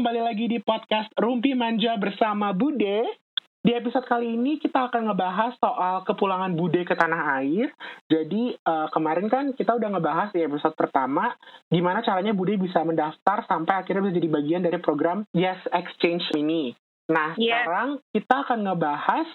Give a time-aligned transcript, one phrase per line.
[0.00, 3.04] kembali lagi di podcast Rumpi Manja bersama Bude.
[3.60, 7.68] Di episode kali ini kita akan ngebahas soal kepulangan Bude ke tanah air.
[8.08, 11.36] Jadi uh, kemarin kan kita udah ngebahas di episode pertama
[11.68, 16.72] gimana caranya Bude bisa mendaftar sampai akhirnya bisa jadi bagian dari program Yes Exchange ini.
[17.12, 17.68] Nah, Yes.
[17.68, 19.28] sekarang kita akan ngebahas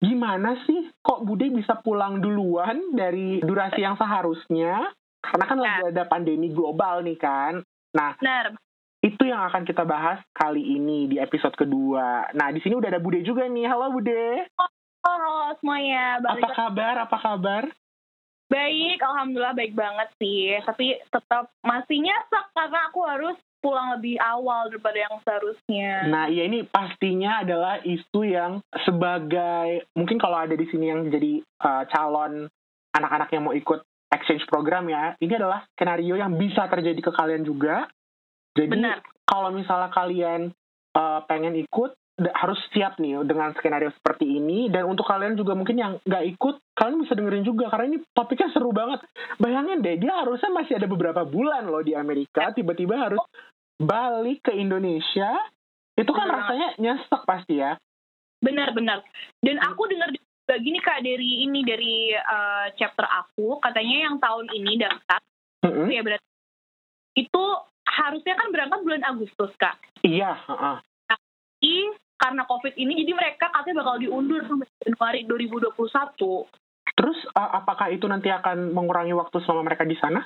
[0.00, 4.80] gimana sih kok Bude bisa pulang duluan dari durasi yang seharusnya
[5.20, 7.60] karena kan lagi ada pandemi global nih kan.
[7.92, 8.56] Nah, Benar.
[9.00, 12.28] Itu yang akan kita bahas kali ini di episode kedua.
[12.36, 13.64] Nah, di sini udah ada Bude juga nih.
[13.68, 14.48] Halo Bude.
[15.00, 16.94] Halo semuanya, balik Apa kabar?
[17.08, 17.64] Apa kabar?
[18.50, 20.58] baik, alhamdulillah baik banget sih.
[20.66, 26.10] Tapi tetap masih nyesek karena aku harus pulang lebih awal daripada yang seharusnya.
[26.10, 31.40] Nah, iya ini pastinya adalah isu yang sebagai mungkin kalau ada di sini yang jadi
[31.62, 32.50] uh, calon
[32.90, 37.46] anak-anak yang mau ikut exchange program ya, ini adalah skenario yang bisa terjadi ke kalian
[37.46, 37.86] juga.
[38.56, 38.98] Jadi Benar.
[39.26, 40.50] kalau misalnya kalian
[40.96, 44.68] uh, pengen ikut harus siap nih dengan skenario seperti ini.
[44.68, 47.72] Dan untuk kalian juga mungkin yang nggak ikut kalian bisa dengerin juga.
[47.72, 49.00] Karena ini topiknya seru banget.
[49.40, 52.52] Bayangin deh dia harusnya masih ada beberapa bulan loh di Amerika.
[52.52, 53.22] Tiba-tiba harus
[53.80, 55.32] balik ke Indonesia.
[55.96, 56.36] Itu kan Benar.
[56.44, 57.80] rasanya nyesek pasti ya.
[58.40, 59.04] Benar-benar.
[59.40, 63.60] Dan aku dengar juga gini kak dari ini dari eh, chapter aku.
[63.64, 65.20] Katanya yang tahun ini daftar.
[65.60, 65.92] Mm-mm.
[65.92, 66.24] ya berarti
[67.20, 67.44] itu
[68.00, 69.76] harusnya kan berangkat bulan Agustus kak.
[70.00, 70.76] iya heeh.
[71.10, 71.74] Tapi
[72.20, 75.80] karena COVID ini jadi mereka katanya bakal diundur sampai Januari 2021.
[76.98, 80.20] terus uh, apakah itu nanti akan mengurangi waktu selama mereka di sana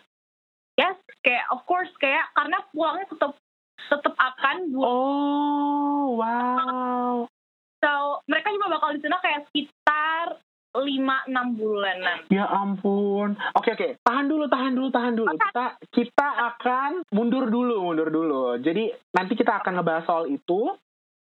[0.74, 3.38] Yes, kayak of course kayak karena pulangnya tetap
[3.78, 7.30] tetap akan oh wow
[7.78, 7.90] so,
[8.26, 10.42] mereka cuma bakal di sana kayak sekitar
[10.84, 12.18] 5 6 bulanan.
[12.28, 13.34] Ya ampun.
[13.56, 15.32] Oke oke, tahan dulu, tahan dulu, tahan dulu.
[15.32, 18.60] Kita kita akan mundur dulu, mundur dulu.
[18.60, 20.76] Jadi nanti kita akan ngebahas soal itu.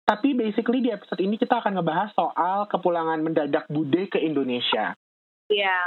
[0.08, 4.98] Tapi basically di episode ini kita akan ngebahas soal kepulangan mendadak Bude ke Indonesia.
[5.50, 5.78] Iya.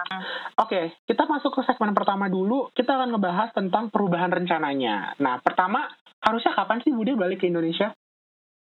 [0.59, 2.71] Oke, kita masuk ke segmen pertama dulu.
[2.75, 5.15] Kita akan ngebahas tentang perubahan rencananya.
[5.23, 5.87] Nah, pertama,
[6.23, 7.95] harusnya kapan sih Bude balik ke Indonesia?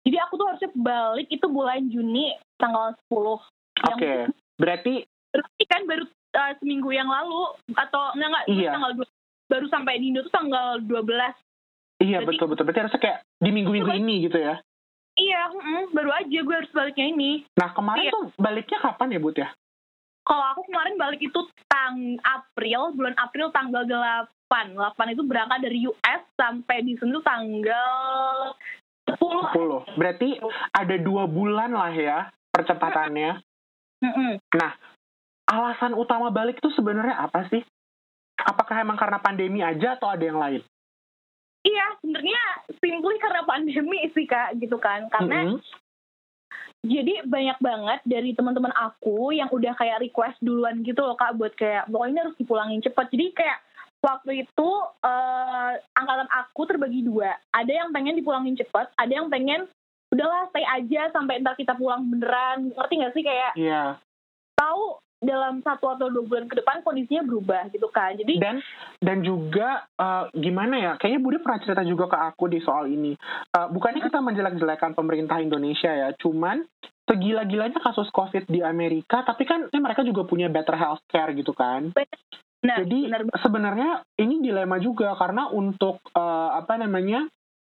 [0.07, 3.43] Jadi aku tuh harusnya balik itu bulan Juni tanggal 10.
[3.75, 4.13] Yang Oke,
[4.55, 7.43] berarti berarti kan baru uh, seminggu yang lalu
[7.73, 8.71] atau enggak enggak Iya.
[8.71, 9.05] tanggal 2
[9.45, 11.35] baru sampai di Indo tuh tanggal 12.
[11.99, 12.63] iya Berarti- betul betul.
[12.65, 14.55] Berarti harusnya kayak di minggu-minggu ini gitu ya.
[15.15, 17.47] Iya, mm, baru aja gue harus baliknya ini.
[17.55, 18.11] Nah, kemarin Iya.
[18.11, 19.47] tuh baliknya kapan ya, Bud ya?
[20.25, 24.73] Kalau aku kemarin balik itu tang April, bulan April tanggal 8.
[24.73, 28.57] 8 itu berangkat dari US sampai di sini tuh tanggal
[29.07, 29.45] 10.
[29.53, 29.85] 10.
[29.95, 30.41] Berarti
[30.73, 32.17] ada dua bulan lah ya
[32.49, 33.39] percepatannya.
[34.03, 34.41] Mm-mm.
[35.45, 37.61] Alasan utama balik itu sebenarnya apa sih?
[38.41, 40.61] Apakah emang karena pandemi aja atau ada yang lain?
[41.65, 42.41] Iya, sebenarnya
[42.77, 45.09] simply karena pandemi sih Kak, gitu kan.
[45.09, 45.61] Karena Mm-mm.
[46.85, 51.57] jadi banyak banget dari teman-teman aku yang udah kayak request duluan gitu loh Kak buat
[51.57, 53.05] kayak pokoknya ini harus dipulangin cepet.
[53.09, 53.59] Jadi kayak
[54.05, 54.69] waktu itu
[55.01, 57.33] eh, angkatan aku terbagi dua.
[57.49, 59.65] Ada yang pengen dipulangin cepet, ada yang pengen
[60.15, 62.71] udahlah stay aja sampai ntar kita pulang beneran.
[62.71, 63.99] Ngerti nggak sih kayak Iya.
[64.55, 68.13] tahu dalam satu atau dua bulan ke depan kondisinya berubah gitu kan.
[68.13, 68.61] Jadi Dan
[69.01, 70.91] dan juga eh, gimana ya?
[70.95, 73.15] Kayaknya Budi pernah cerita juga ke aku di soal ini.
[73.51, 76.61] Eh, bukannya kita menjelek-jelekan pemerintah Indonesia ya, cuman
[77.05, 81.89] segila-gilanya kasus COVID di Amerika, tapi kan eh, mereka juga punya better healthcare gitu kan.
[82.61, 87.25] benar, Jadi benar sebenarnya ini dilema juga karena untuk eh, apa namanya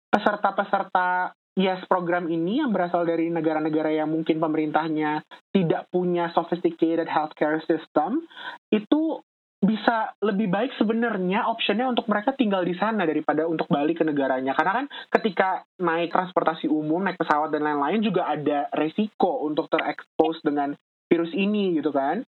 [0.09, 5.22] peserta-peserta Yes program ini yang berasal dari negara-negara yang mungkin pemerintahnya
[5.53, 8.25] tidak punya sophisticated healthcare system
[8.74, 9.22] itu
[9.64, 14.52] bisa lebih baik sebenarnya optionnya untuk mereka tinggal di sana daripada untuk balik ke negaranya
[14.52, 15.50] karena kan ketika
[15.80, 20.76] naik transportasi umum naik pesawat dan lain-lain juga ada resiko untuk terekspos dengan
[21.08, 22.28] virus ini gitu kan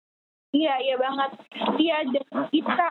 [0.52, 1.30] Iya, iya banget.
[1.80, 2.86] Iya, dan kita,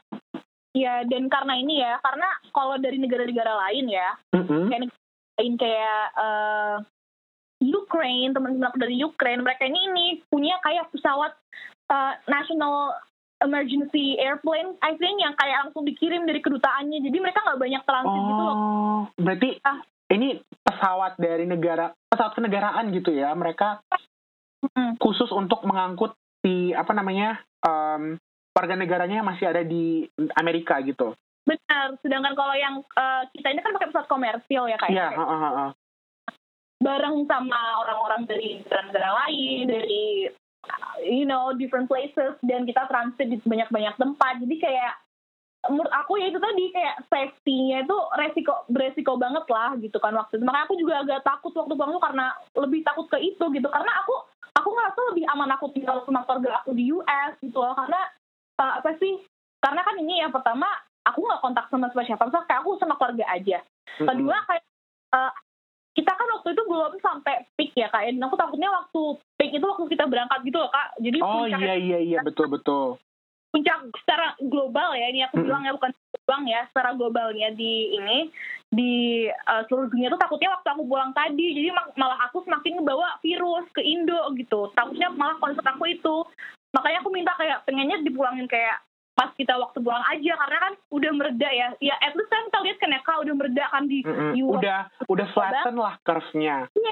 [0.74, 4.66] ya dan karena ini ya, karena kalau dari negara-negara lain ya, Mm-mm.
[4.74, 4.90] kayak
[5.42, 6.76] lain kayak eh,
[7.62, 11.34] Ukraine, teman-teman aku dari Ukraine, mereka ini ini punya kayak pesawat
[11.90, 12.94] eh, national
[13.42, 17.02] emergency airplane, I think yang kayak langsung dikirim dari kedutaannya.
[17.02, 18.56] Jadi mereka nggak banyak transit gitu loh.
[18.56, 19.82] Oh, berarti Ah.
[20.14, 23.34] ini pesawat dari negara pesawat kenegaraan gitu ya.
[23.34, 23.82] Mereka
[24.62, 25.02] Mm.
[25.02, 26.14] khusus untuk mengangkut
[26.46, 28.14] si apa namanya em,
[28.54, 30.06] warga negaranya yang masih ada di
[30.38, 31.18] Amerika gitu.
[31.46, 31.98] Benar.
[32.06, 35.70] Sedangkan kalau yang eh, kita ini kan pakai pesawat komersil ya kayak Iya, heeh, heeh.
[36.82, 40.06] bareng sama orang-orang dari negara-negara lain, dari
[41.06, 44.42] you know different places dan kita transit di banyak-banyak tempat.
[44.42, 44.94] Jadi kayak
[45.70, 50.42] menurut aku ya itu tadi kayak safety-nya itu resiko beresiko banget lah gitu kan waktu
[50.42, 53.92] itu makanya aku juga agak takut waktu tuh karena lebih takut ke itu gitu karena
[54.02, 54.26] aku
[54.58, 58.02] aku ngerasa lebih aman aku tinggal sama keluarga aku di US gitu loh karena
[58.58, 59.22] uh, apa sih
[59.62, 60.66] karena kan ini yang pertama
[61.06, 62.06] aku nggak kontak sama siapa.
[62.06, 63.58] Siapa kayak aku sama keluarga aja.
[63.98, 64.64] Kedua kayak
[65.14, 65.34] uh,
[65.92, 68.08] kita kan waktu itu belum sampai peak ya kak.
[68.08, 69.02] Dan aku takutnya waktu
[69.36, 70.88] peak itu waktu kita berangkat gitu loh kak.
[71.02, 72.20] Jadi oh iya iya iya.
[72.24, 72.98] betul betul.
[73.52, 75.12] puncak secara global ya.
[75.12, 75.92] Ini aku bilang ya bukan
[76.24, 78.32] bang ya secara globalnya di ini
[78.72, 81.60] di uh, seluruh dunia tuh takutnya waktu aku pulang tadi.
[81.60, 81.68] Jadi
[82.00, 84.72] malah aku semakin ngebawa virus ke Indo gitu.
[84.72, 86.24] Takutnya malah konsep aku itu.
[86.72, 88.80] Makanya aku minta kayak pengennya dipulangin kayak
[89.12, 92.60] pas kita waktu pulang aja karena kan udah mereda ya ya at least kan kita
[92.64, 94.56] lihat kan ya kak udah mereda kan di mm -hmm.
[94.56, 94.80] udah
[95.12, 96.92] udah flatten lah curve-nya ya,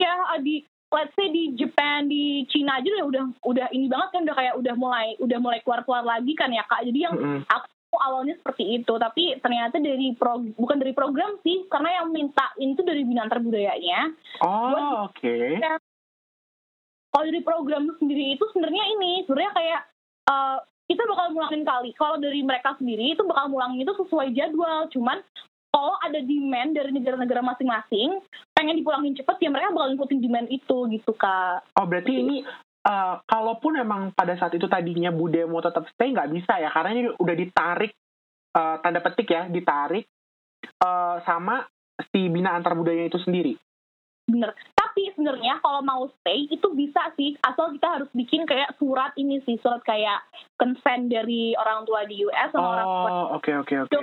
[0.00, 4.22] ya di let's say di Jepang di Cina aja udah udah udah ini banget kan
[4.24, 7.24] udah kayak udah mulai udah mulai keluar keluar lagi kan ya kak jadi yang mm
[7.24, 7.42] -hmm.
[7.44, 12.48] aku awalnya seperti itu tapi ternyata dari pro bukan dari program sih karena yang minta
[12.56, 15.60] itu dari bina antar budayanya oh oke okay.
[17.12, 19.82] kalau dari program sendiri itu sebenarnya ini sebenarnya kayak
[20.28, 24.88] uh, kita bakal mulangin kali kalau dari mereka sendiri itu bakal mulangin itu sesuai jadwal.
[24.88, 25.20] Cuman
[25.68, 28.24] kalau ada demand dari negara-negara masing-masing
[28.56, 31.60] pengen dipulangin cepet ya mereka bakal ngikutin demand itu gitu kak.
[31.76, 32.36] Oh berarti ini
[32.88, 36.72] uh, kalaupun emang pada saat itu tadinya Bude mau tetap stay nggak bisa ya?
[36.72, 37.92] Karena ini udah ditarik
[38.56, 40.08] uh, tanda petik ya ditarik
[40.80, 41.68] uh, sama
[42.08, 43.60] si bina antar budaya itu sendiri.
[44.24, 44.56] Bener
[44.98, 47.38] tapi sebenarnya kalau mau stay itu bisa sih.
[47.46, 50.26] Asal kita harus bikin kayak surat ini sih surat kayak
[50.58, 53.10] consent dari orang tua di US sama oh, orang tua.
[53.38, 53.98] Oke oke oke.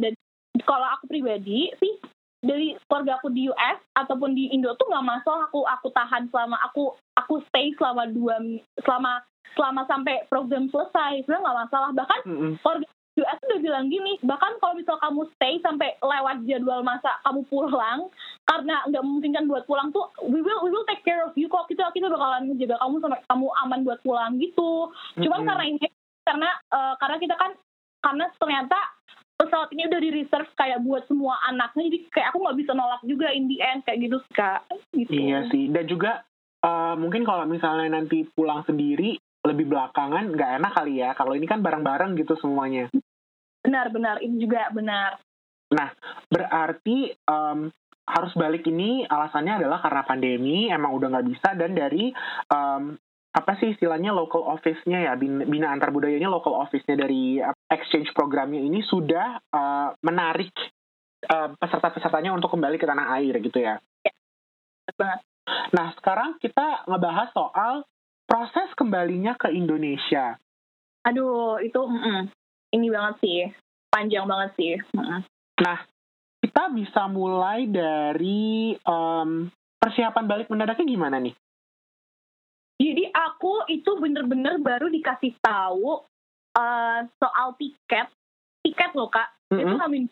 [0.00, 0.16] Dan
[0.64, 2.00] kalau aku pribadi sih
[2.40, 6.56] dari keluarga aku di US ataupun di Indo tuh nggak masalah aku aku tahan selama
[6.64, 8.40] aku aku stay selama dua
[8.80, 9.20] selama
[9.60, 11.20] selama sampai program selesai.
[11.28, 11.90] Sebenarnya nggak masalah.
[11.92, 12.52] Bahkan mm -hmm.
[12.64, 17.42] keluarga US udah bilang gini, bahkan kalau misal kamu stay sampai lewat jadwal masa kamu
[17.50, 18.06] pulang,
[18.46, 21.66] karena nggak memungkinkan buat pulang tuh, we will we will take care of you kok
[21.66, 24.90] kita kita bakalan menjaga kamu sampai kamu aman buat pulang gitu.
[25.18, 25.48] Cuman mm-hmm.
[25.50, 25.86] karena ini
[26.22, 27.50] karena uh, karena kita kan
[27.98, 28.78] karena ternyata
[29.38, 33.02] pesawat ini udah di reserve kayak buat semua anaknya, jadi kayak aku nggak bisa nolak
[33.06, 34.66] juga in the end kayak gitu kak.
[34.94, 35.10] Gitu.
[35.10, 36.26] Iya sih, dan juga
[36.62, 41.46] uh, mungkin kalau misalnya nanti pulang sendiri lebih belakangan nggak enak kali ya kalau ini
[41.46, 42.90] kan bareng-bareng gitu semuanya
[43.68, 45.20] benar-benar itu juga benar
[45.68, 45.92] nah
[46.32, 47.68] berarti um,
[48.08, 52.08] harus balik ini alasannya adalah karena pandemi emang udah nggak bisa dan dari
[52.48, 52.96] um,
[53.28, 57.36] apa sih istilahnya local office-nya ya bina antar budayanya local office-nya dari
[57.68, 60.50] exchange programnya ini sudah uh, menarik
[61.28, 63.76] uh, peserta-pesertanya untuk kembali ke tanah air gitu ya.
[64.00, 64.12] ya
[64.96, 65.20] banget.
[65.76, 67.74] Nah sekarang kita ngebahas soal
[68.24, 70.40] proses kembalinya ke Indonesia.
[71.04, 72.20] Aduh, itu mm -mm.
[72.74, 73.38] Ini banget sih,
[73.88, 74.74] panjang banget sih.
[75.58, 75.78] Nah,
[76.44, 79.48] kita bisa mulai dari um,
[79.80, 81.34] persiapan balik mendadaknya gimana nih?
[82.78, 85.98] Jadi aku itu bener-bener baru dikasih tahu
[86.54, 88.06] uh, soal tiket,
[88.62, 89.34] tiket loh kak.
[89.50, 89.62] Mm -hmm.
[89.66, 90.04] Itu hamin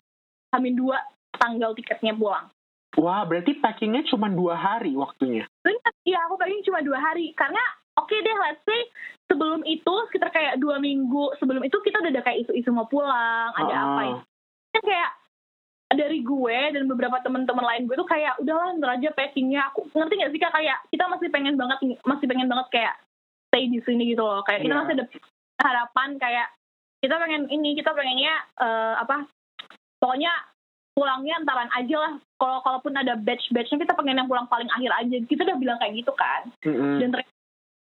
[0.51, 0.99] hamin dua
[1.39, 2.51] tanggal tiketnya pulang.
[2.97, 5.45] Wah, berarti packingnya cuma dua hari waktunya?
[5.61, 7.37] Benar, iya aku packing cuma dua hari.
[7.37, 7.61] Karena
[8.01, 8.81] oke okay deh let's say
[9.27, 13.51] sebelum itu sekitar kayak dua minggu sebelum itu kita udah ada kayak isu-isu mau pulang
[13.55, 13.85] ada uh.
[13.93, 14.17] apa ya
[14.83, 15.11] kayak
[15.95, 20.19] dari gue dan beberapa teman-teman lain gue tuh kayak udahlah ntar aja packingnya aku ngerti
[20.19, 22.95] gak sih kak kayak kita masih pengen banget masih pengen banget kayak
[23.49, 24.65] stay di sini gitu loh kayak yeah.
[24.67, 24.81] kita iya.
[24.83, 25.07] masih ada
[25.63, 26.47] harapan kayak
[27.01, 29.31] kita pengen ini kita pengennya uh, apa
[30.03, 30.33] pokoknya
[30.97, 34.91] pulangnya antaran aja lah kalau kalaupun ada batch batchnya kita pengen yang pulang paling akhir
[34.91, 36.97] aja kita udah bilang kayak gitu kan mm -hmm.
[36.99, 37.36] dan ternyata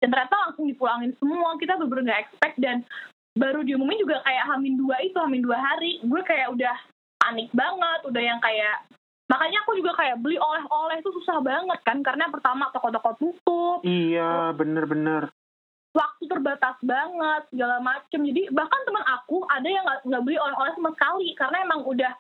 [0.04, 1.56] dan ternyata langsung dipulangin semua.
[1.56, 2.56] Kita bener-bener gak expect.
[2.60, 2.84] Dan
[3.40, 5.96] baru diumumin juga kayak hamin dua itu hamin dua hari.
[6.04, 6.76] Gue kayak udah
[7.24, 8.00] panik banget.
[8.04, 8.84] Udah yang kayak
[9.32, 12.04] makanya aku juga kayak beli oleh-oleh itu susah banget kan.
[12.04, 13.80] Karena pertama toko-toko tutup.
[13.80, 15.32] Iya bener-bener.
[15.94, 18.20] waktu terbatas banget segala macem.
[18.28, 21.32] Jadi bahkan teman aku ada yang nggak beli oleh-oleh sama sekali.
[21.32, 22.12] Karena emang udah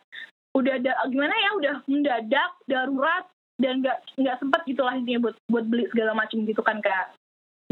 [0.56, 3.28] udah ada gimana ya udah mendadak darurat.
[3.60, 7.12] Dan nggak nggak sempat gitulah intinya buat buat beli segala macam gitu kan kak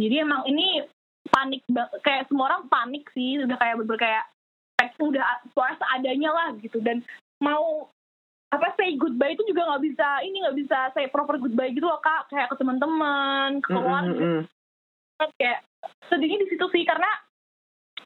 [0.02, 0.82] jadi emang ini
[1.30, 1.62] panik
[2.02, 4.25] kayak semua orang panik sih udah kayak bener kayak
[4.99, 6.82] udah puasa adanya lah gitu.
[6.82, 7.06] Dan
[7.38, 7.87] mau
[8.52, 12.02] apa say goodbye itu juga nggak bisa ini nggak bisa say proper goodbye gitu loh
[12.02, 12.26] kak.
[12.32, 14.11] Kayak ke teman-teman ke keluarga.
[14.11, 14.42] mm -hmm.
[15.38, 15.62] kayak
[16.11, 17.06] sedihnya di situ sih karena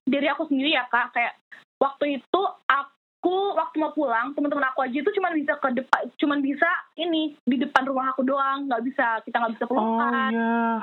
[0.05, 1.17] dari aku sendiri ya kak.
[1.17, 1.41] Kayak
[1.81, 6.37] waktu itu aku waktu mau pulang teman-teman aku aja itu cuma bisa ke depan cuma
[6.39, 6.69] bisa
[7.01, 8.69] ini di depan rumah aku doang.
[8.69, 10.81] Nggak bisa kita nggak bisa pelukan oh, yeah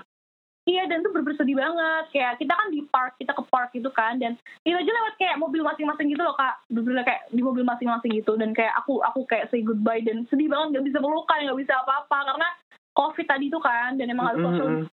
[0.63, 4.15] Iya dan itu bersedih banget kayak kita kan di park kita ke park gitu kan
[4.15, 8.15] dan itu aja lewat kayak mobil masing-masing gitu loh kak bener kayak di mobil masing-masing
[8.15, 11.59] gitu dan kayak aku aku kayak say goodbye dan sedih banget nggak bisa melukai nggak
[11.59, 12.47] bisa apa-apa karena
[12.95, 14.87] covid tadi itu kan dan emang harus Mm, social mm, mm.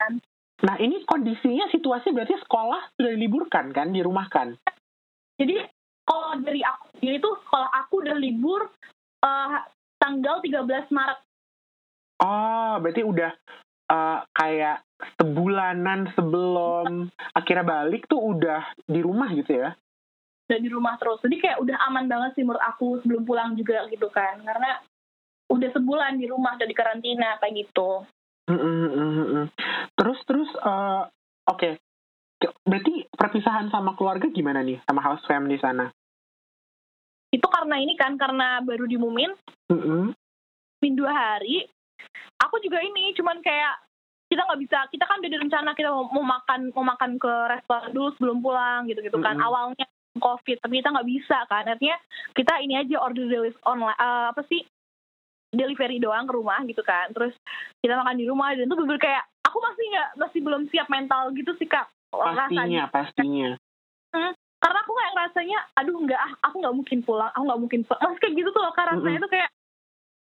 [0.00, 0.12] kan
[0.60, 4.60] Nah ini kondisinya situasi berarti sekolah sudah diliburkan kan, dirumahkan.
[5.40, 5.64] jadi
[6.04, 8.68] kalau dari aku sendiri tuh sekolah aku udah libur
[9.24, 9.58] eh,
[9.96, 11.18] tanggal 13 Maret
[12.20, 13.32] Oh, berarti udah
[13.90, 14.86] eh, kayak
[15.18, 19.74] sebulanan sebelum akhirnya balik tuh udah di rumah gitu ya?
[20.50, 23.86] udah di rumah terus jadi kayak udah aman banget sih menurut aku sebelum pulang juga
[23.86, 24.82] gitu kan karena
[25.46, 28.02] udah sebulan di rumah udah di karantina kayak gitu
[28.50, 29.46] Mm, mm, mm, mm, mm.
[29.94, 31.02] Terus terus, eh,
[31.46, 31.70] oke,
[32.34, 35.86] Ke- berarti perpisahan sama keluarga gimana nih sama house family sana?
[37.30, 39.30] itu karena ini kan karena baru diumumin
[39.70, 40.10] Mm-mm.
[40.82, 41.62] min dua hari
[42.40, 43.74] aku juga ini cuman kayak
[44.30, 47.90] kita nggak bisa kita kan udah direncana kita mau, mau makan mau makan ke restoran
[47.90, 49.46] dulu sebelum pulang gitu gitu kan Mm-mm.
[49.46, 49.86] awalnya
[50.22, 51.98] covid tapi kita nggak bisa kan artinya
[52.34, 54.62] kita ini aja order delivery online eh, apa sih
[55.50, 57.34] delivery doang ke rumah gitu kan terus
[57.82, 61.34] kita makan di rumah dan itu bener kayak aku masih nggak masih belum siap mental
[61.34, 63.50] gitu sih kak Pastinya, rasanya pastinya.
[64.58, 68.02] karena aku kayak rasanya aduh nggak ah aku nggak mungkin pulang aku nggak mungkin pulang
[68.02, 69.24] Masih kayak gitu tuh loh kak rasanya Mm-mm.
[69.26, 69.50] tuh kayak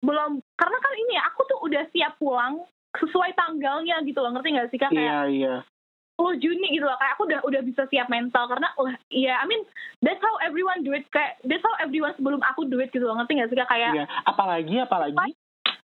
[0.04, 0.42] belum.
[0.56, 2.64] Karena kan ini ya aku tuh udah siap pulang
[2.94, 4.32] sesuai tanggalnya gitu loh.
[4.34, 4.92] Ngerti nggak sih kak?
[4.94, 5.56] Kayak Iya, iya.
[6.18, 6.98] 10 Juni gitu loh.
[6.98, 8.50] Kayak aku udah udah bisa siap mental.
[8.50, 9.62] Karena wah iya I mean
[10.02, 11.06] that's how everyone do it.
[11.14, 13.18] Kayak that's how everyone sebelum aku do it gitu loh.
[13.18, 13.70] Ngerti nggak sih kak?
[13.70, 15.18] Kayak Iya, apalagi apalagi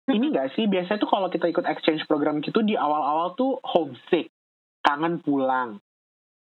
[0.09, 0.65] ini enggak sih?
[0.65, 4.33] Biasanya tuh kalau kita ikut exchange program gitu di awal-awal tuh homesick,
[4.81, 5.77] kangen pulang.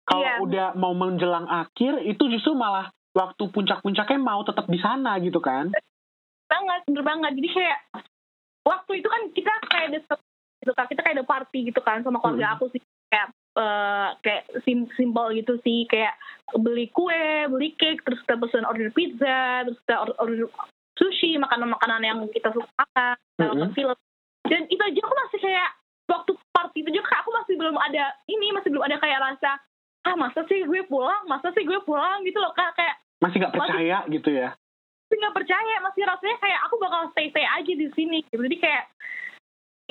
[0.03, 0.35] Kalau Iya.
[0.43, 5.71] udah mau menjelang akhir itu justru malah waktu puncak-puncaknya mau tetap di sana gitu kan?
[6.53, 7.31] Banget bener banget.
[7.41, 7.79] Jadi kayak
[8.63, 9.99] waktu itu kan kita kayak ada
[10.61, 10.85] gitu kan.
[10.85, 12.55] Kita kayak ada party gitu kan sama keluarga Hmm.
[12.55, 12.81] aku sih.
[13.09, 15.85] Kayak eh, kayak sim simple gitu sih.
[15.85, 16.13] Kayak
[16.53, 20.37] beli kue beli cake terus kita pesen order pizza terus kita order, order
[20.93, 23.73] sushi makanan-makanan yang kita suka makan Mm-mm.
[23.73, 23.97] film.
[24.45, 25.69] Dan itu aja aku masih kayak
[26.05, 29.57] waktu party itu juga aku masih belum ada ini masih belum ada kayak rasa
[30.03, 31.23] ah masa sih gue pulang?
[31.25, 32.21] Masa sih gue pulang?
[32.21, 32.75] Gitu loh kak.
[32.75, 34.51] Kayak Masih nggak percaya gitu ya?
[35.13, 38.25] Masih nggak percaya masih rasanya kayak aku bakal stay stay aja di sini.
[38.33, 38.83] Gitu jadi kayak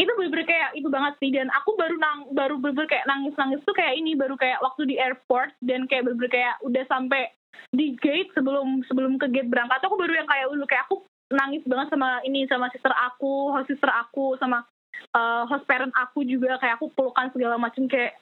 [0.02, 1.30] itu bener-bener kayak itu banget sih.
[1.30, 4.82] Dan aku baru nang baru bener-bener kayak nangis nangis tuh kayak ini baru kayak waktu
[4.90, 7.30] di airport dan kayak bener-bener kayak udah sampai
[7.70, 11.62] di gate sebelum sebelum ke gate berangkat aku baru yang kayak dulu kayak aku nangis
[11.62, 14.66] banget sama ini sama sister aku host sister aku sama
[15.14, 16.58] eh, host parent aku juga.
[16.58, 18.18] Kayak aku pelukan segala macam kayak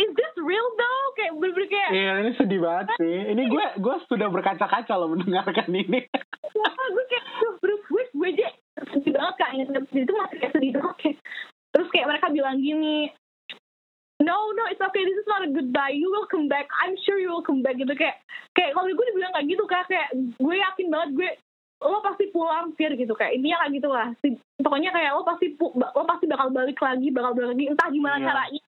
[0.00, 3.16] is this real though kayak bener-bener kayak Iya, ini sedih banget sih.
[3.30, 6.08] Ini gue gue sudah berkaca-kaca loh mendengarkan ini.
[6.58, 7.24] Wah, gue kayak
[7.60, 8.48] bro, gue gue aja
[8.90, 9.50] sedih banget kak.
[9.52, 11.16] Inget itu masih kayak sedih banget kayak
[11.70, 13.12] terus kayak mereka bilang gini
[14.20, 15.88] no no it's okay this is not a goodbye.
[15.90, 16.68] You will come back.
[16.76, 17.76] I'm sure you will come back.
[17.76, 18.20] Gitu kayak
[18.52, 21.30] kayak kalau gue dibilang kayak gitu kak kayak gue yakin banget gue
[21.80, 25.56] lo pasti pulang Fir gitu kayak intinya kayak gitu lah Si- pokoknya kayak lo pasti
[25.56, 28.26] lo pasti bakal balik lagi bakal balik lagi entah gimana Iya.
[28.28, 28.60] caranya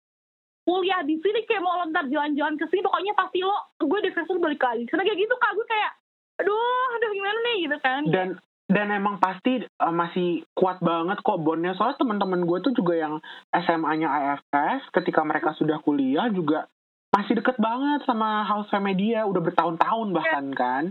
[0.62, 4.62] kuliah di sini kayak mau lontar jalan-jalan ke sini pokoknya pasti lo gue defensor balik
[4.62, 5.92] lagi karena kayak gitu kak gue kayak
[6.38, 8.28] aduh aduh gimana nih gitu kan Dan
[8.72, 11.76] dan emang pasti eh, masih kuat banget kok bondnya.
[11.76, 13.20] Soalnya teman-teman gue tuh juga yang
[13.52, 16.64] SMA-nya AFS ketika mereka sudah kuliah juga
[17.12, 20.84] masih deket banget sama House Family dia udah bertahun-tahun bahkan kan.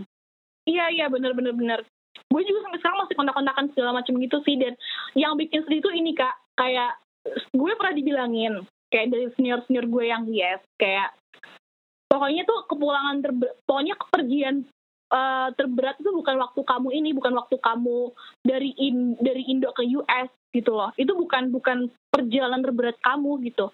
[0.62, 1.80] Iya iya bener bener bener.
[2.30, 4.78] Gue juga sampai sekarang masih kontak-kontakan segala macam gitu sih dan
[5.18, 7.02] yang bikin sedih itu ini kak kayak
[7.50, 8.62] gue pernah dibilangin
[8.92, 11.16] kayak dari senior senior gue yang yes kayak
[12.12, 14.68] pokoknya tuh kepulangan terbe pokoknya kepergian
[15.08, 18.12] eh, terberat itu bukan waktu kamu ini bukan waktu kamu
[18.44, 20.92] dari in dari Indo ke US gitu loh.
[21.00, 23.72] Itu bukan bukan perjalanan terberat kamu gitu.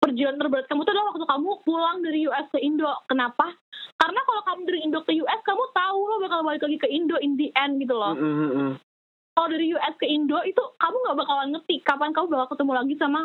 [0.00, 2.88] Perjalanan terberat kamu itu adalah waktu kamu pulang dari US ke Indo.
[3.10, 3.52] Kenapa?
[4.00, 7.18] Karena kalau kamu dari Indo ke US kamu tahu lo bakal balik lagi ke Indo
[7.20, 8.14] in the end gitu loh.
[8.16, 8.72] Mm, mm, mm, mm.
[9.34, 12.94] kalau dari US ke Indo itu kamu nggak bakalan ngerti kapan kamu bakal ketemu lagi
[12.96, 13.20] sama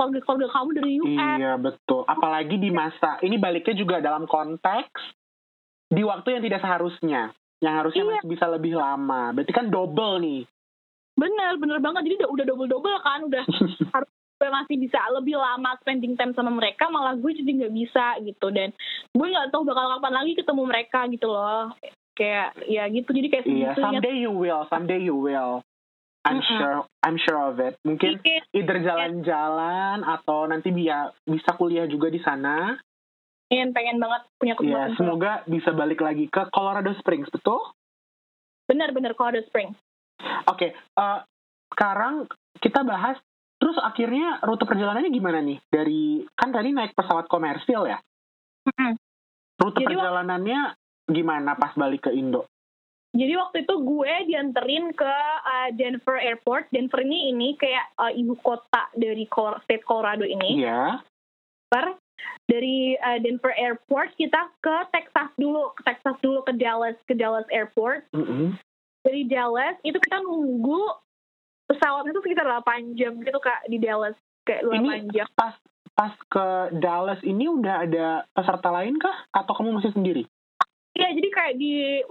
[0.00, 2.08] keluarga-keluarga kamu dari US Iya betul.
[2.08, 4.96] Apalagi di masa ini baliknya juga dalam konteks
[5.86, 7.28] di waktu yang tidak seharusnya,
[7.60, 8.10] yang harusnya Iya.
[8.16, 9.36] masih bisa lebih lama.
[9.36, 10.42] Berarti kan double nih.
[11.12, 13.44] bener bener banget jadi udah, udah double double kan udah
[13.92, 14.08] harus
[14.40, 18.48] gue masih bisa lebih lama spending time sama mereka malah gue jadi nggak bisa gitu
[18.48, 18.72] dan
[19.12, 21.76] gue nggak tahu bakal kapan lagi ketemu mereka gitu loh
[22.16, 25.60] kayak ya gitu jadi kayak Iya, someday you will, someday you will.
[26.20, 26.56] I'm Mm-mm.
[26.60, 27.80] sure, I'm sure of it.
[27.80, 28.20] Mungkin
[28.52, 32.76] either jalan-jalan atau nanti bisa bisa kuliah juga di sana.
[33.50, 37.58] pengen pengen banget punya Iya, kesempatan semoga bisa balik lagi ke Colorado Springs, betul?
[38.70, 39.74] bener Colorado Springs
[40.46, 41.18] Oke, eh,
[41.74, 42.30] sekarang
[42.62, 43.18] kita bahas
[43.60, 45.60] Terus akhirnya rute perjalanannya gimana nih?
[45.68, 48.00] Dari kan tadi naik pesawat komersil ya?
[48.64, 48.96] Mm-mm.
[49.60, 50.60] Rute Jadi, perjalanannya
[51.12, 52.48] gimana pas balik ke Indo?
[53.10, 56.70] Jadi waktu itu gue dianterin ke uh, Denver Airport.
[56.70, 60.62] Denver ini ini kayak uh, ibu kota dari Col- state Colorado ini.
[60.62, 61.02] Iya.
[61.70, 61.98] Denver.
[62.46, 67.46] Dari uh, Denver Airport kita ke Texas dulu, ke Texas dulu ke Dallas, ke Dallas
[67.50, 68.06] Airport.
[68.14, 68.54] Mm-mm.
[69.02, 70.78] Dari Dallas itu kita nunggu
[71.66, 75.26] pesawat itu sekitar 8 jam gitu kak di Dallas kayak 8 Ini jam.
[75.38, 75.54] pas
[75.94, 76.46] pas ke
[76.78, 79.26] Dallas ini udah ada peserta lain kah?
[79.30, 80.22] Atau kamu masih sendiri?
[80.94, 82.02] Iya jadi kayak di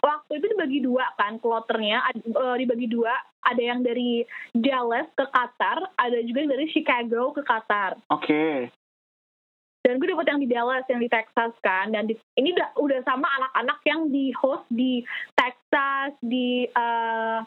[0.00, 2.08] waktu itu dibagi dua kan kloternya.
[2.14, 3.12] Eh, dibagi dua.
[3.42, 4.22] Ada yang dari
[4.54, 7.98] Dallas ke Qatar ada juga yang dari Chicago ke Qatar.
[8.08, 8.70] Oke.
[9.82, 11.90] dan gue dapet yang di Dallas yang di Texas kan.
[11.90, 15.02] Dan di- ini udah udah sama anak-anak yang di host di
[15.34, 17.38] Texas di eh,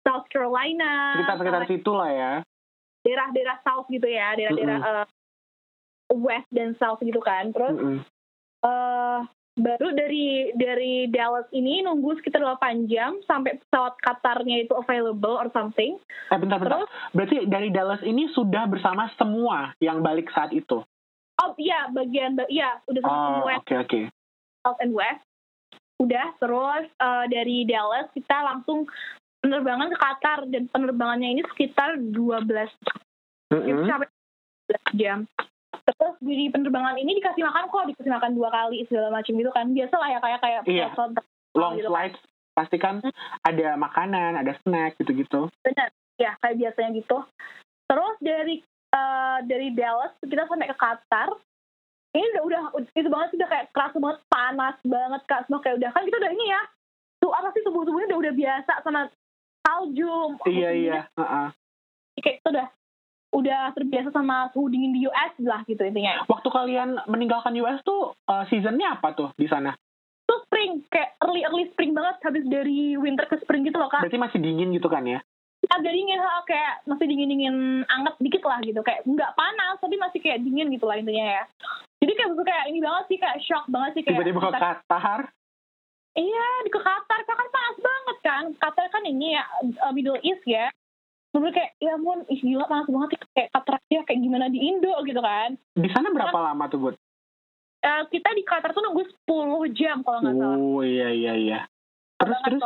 [0.00, 1.12] South Carolina.
[1.20, 2.32] Sekitar-sekitar situ lah ya.
[3.04, 4.32] daerah-daerah South gitu ya.
[4.32, 5.06] Daerah-daerah eh,
[6.16, 7.52] West dan South gitu kan.
[7.52, 8.00] Terus Mm-mm.
[8.64, 9.20] eh
[9.58, 15.50] baru dari dari Dallas ini nunggu sekitar 8 jam sampai pesawat Qatarnya itu available or
[15.50, 15.98] something.
[16.30, 16.82] Eh bentar bentar.
[16.82, 20.80] Terus Berarti dari Dallas ini sudah bersama semua yang balik saat itu.
[21.38, 24.00] oh iya bagian ba- iya udah sama Oh, semua oke oke.
[24.60, 25.22] South and West.
[25.98, 28.86] Udah terus eh, dari Dallas kita langsung
[29.38, 32.14] penerbangan ke Qatar dan penerbangannya ini sekitar 12
[33.54, 34.08] jam sampai
[34.66, 35.18] 12 jam.
[35.68, 39.66] Terus di penerbangan ini dikasih makan kok, dikasih makan dua kali segala macam gitu kan.
[39.68, 40.86] Biasa lah ya kayak kayak Iya.
[40.90, 41.10] pesawat
[41.54, 41.88] Long gitu.
[41.88, 42.20] flights
[42.52, 42.98] pasti kan
[43.42, 45.46] ada makanan, ada snack gitu-gitu.
[45.62, 47.22] benar ya kayak biasanya gitu
[47.86, 48.58] terus dari
[48.90, 51.30] eh, dari Dallas kita sampai ke Qatar
[52.10, 55.78] ini udah udah itu banget sih udah kayak keras banget panas banget kak semua kayak
[55.78, 56.60] udah kan kita udah ini ya
[57.18, 59.00] tuh apa sih tubuh tubuhnya udah udah biasa sama
[59.62, 61.00] salju Iya iya.
[61.14, 61.46] Heeh.
[62.10, 62.66] dingin, kayak itu udah
[63.32, 66.24] udah terbiasa sama suhu dingin di US lah gitu intinya.
[66.26, 69.74] Waktu kalian meninggalkan US tuh eh, seasonnya apa tuh di sana?
[70.28, 74.04] tuh spring kayak early early spring banget habis dari winter ke spring gitu loh kak.
[74.04, 75.24] Berarti masih dingin gitu kan ya?
[75.68, 76.16] agak dingin
[76.48, 77.56] kayak masih dingin dingin
[77.92, 78.80] anget dikit lah gitu.
[78.80, 81.42] Kayak nggak panas tapi masih kayak dingin gitu lah intinya ya.
[81.98, 85.20] Jadi kayak betul kayak ini banget sih kayak shock banget sih kayak Tiba-tiba ke Qatar.
[86.16, 87.20] iya di ke Qatar.
[87.20, 88.44] Qatar kan panas banget kan.
[88.56, 89.44] Qatar kan ini ya
[89.84, 90.72] uh, Middle East ya
[91.36, 93.20] Menurut kayak ya ampun ih gila panas banget nih.
[93.36, 96.96] kayak Qatar aja kayak gimana di Indo gitu kan Di sana berapa lama tuh, Bud?
[97.78, 101.60] Eh, kita di Qatar tuh nunggu 10 jam kalau nggak salah Oh iya iya iya.
[102.18, 102.62] Terus terus.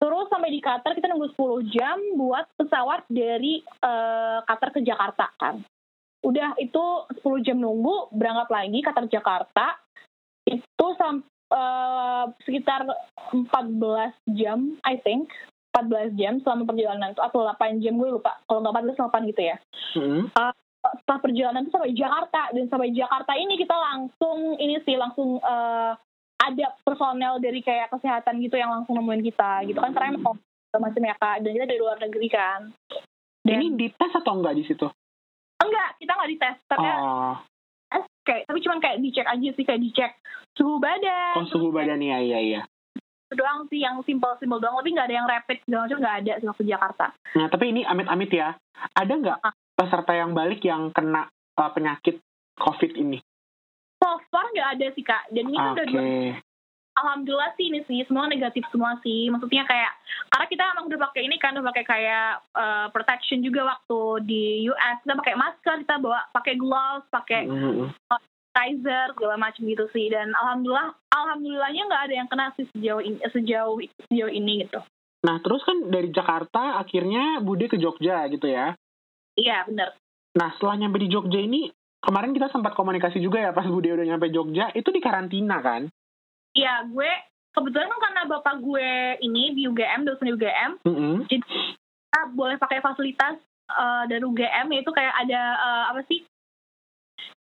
[0.00, 5.30] Terus sampai di Qatar kita nunggu 10 jam buat pesawat dari eh, Qatar ke Jakarta
[5.38, 5.62] kan.
[6.24, 6.84] Udah itu
[7.20, 9.76] 10 jam nunggu, berangkat lagi Qatar Jakarta.
[10.44, 12.84] Itu sam eh, sekitar
[13.30, 15.30] 14 jam, I think.
[15.74, 17.10] 14 jam selama perjalanan.
[17.10, 18.38] Itu atau 8 jam gue lupa.
[18.46, 19.56] Kalau nggak 14 8 gitu ya.
[19.98, 20.22] Mm-mm.
[20.84, 22.42] setelah perjalanan itu sampai Jakarta.
[22.54, 25.92] Dan sampai Jakarta ini kita langsung ini sih langsung eh,
[26.38, 29.90] ada personel dari kayak kesehatan gitu yang langsung nemuin kita gitu kan.
[29.90, 30.38] Karena emang
[30.78, 31.42] macam ya kak.
[31.42, 32.70] Dan kita dari luar negeri kan.
[33.44, 34.86] Dan ini dites atau enggak di situ?
[35.64, 36.58] enggak kita nggak dites.
[36.68, 37.36] Tapi Oh,
[38.24, 40.12] kayak tapi cuman kayak dicek aja sih kayak dicek
[40.56, 41.34] suhu badan.
[41.38, 42.00] Oh suhu badan.
[42.00, 42.60] Iya iya iya.
[43.24, 46.16] Itu doang sih yang simpel simpel doang tapi nggak ada yang rapid segala macam nggak
[46.20, 48.52] ada sih waktu Jakarta Nah tapi ini amit-amit ya.
[48.92, 49.54] Ada nggak Ah.
[49.74, 52.20] peserta yang balik yang kena uh, penyakit
[52.56, 53.18] COVID ini?
[53.96, 55.70] so far nggak ada sih kak dan ini Oke.
[55.72, 56.02] udah dua
[56.94, 59.90] alhamdulillah sih ini sih semua negatif semua sih maksudnya kayak
[60.28, 64.42] karena kita emang udah pakai ini kan udah pakai kayak uh, protection juga waktu di
[64.68, 67.88] US kita pakai masker kita bawa pakai gloves pakai Mm-mm.
[68.54, 73.18] Sanitizer segala macam gitu sih dan alhamdulillah alhamdulillahnya nggak ada yang kena sih sejauh ini
[73.28, 73.76] sejauh
[74.08, 74.80] sejauh ini gitu
[75.24, 78.76] Nah terus kan dari Jakarta akhirnya Bude ke Jogja gitu ya.
[79.34, 79.96] iya bener
[80.36, 81.72] Nah setelah nyampe di Jogja ini
[82.04, 85.88] kemarin kita sempat komunikasi juga ya pas Bude udah nyampe Jogja itu di karantina kan?
[86.54, 87.10] iya gue
[87.50, 88.90] kebetulan kan karena bapak gue
[89.26, 91.14] ini di UGM dosen UGM Mm-mm.
[91.26, 93.40] kita boleh pakai fasilitas
[93.72, 96.22] uh, dari UGM yaitu kayak ada uh, apa sih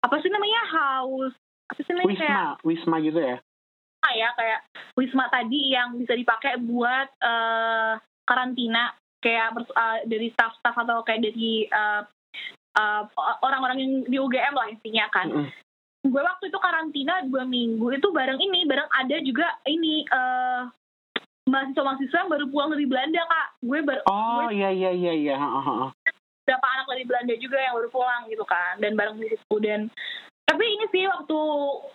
[0.07, 1.35] apa sih namanya house
[1.66, 3.37] apa sih namanya kayak Wisma, Wisma gitu ya?
[3.42, 4.61] wisma ya kayak
[4.95, 7.92] wisma tadi yang bisa dipakai buat eh,
[8.23, 12.03] karantina kayak eh, dari staff-staff atau kayak dari eh,
[12.79, 13.03] eh,
[13.42, 15.27] orang-orang yang di UGM lah intinya kan.
[15.27, 15.51] Mm-mm.
[16.07, 20.62] Gue waktu itu karantina dua minggu itu bareng ini bareng ada juga ini eh,
[21.51, 23.49] mahasiswa-mahasiswa yang baru pulang dari Belanda kak.
[23.62, 25.37] Gue bar Oh iya iya iya iya.
[26.96, 29.92] Dari Belanda juga yang baru pulang gitu kan dan bareng di situ dan
[30.46, 31.40] tapi ini sih waktu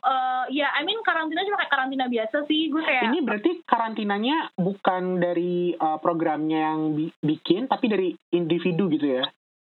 [0.03, 4.51] uh, ya I mean karantina cuma kayak karantina biasa sih gue kayak ini berarti karantinanya
[4.59, 9.25] bukan dari uh, programnya yang bi bikin tapi dari individu gitu ya?